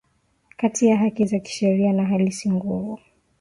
kati 0.57 0.85
ya 0.87 0.97
haki 0.97 1.25
za 1.25 1.39
kisheria 1.39 1.93
na 1.93 2.05
halisi 2.05 2.49
Nguvu 2.51 2.99